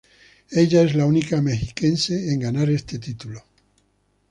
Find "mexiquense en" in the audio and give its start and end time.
1.43-2.39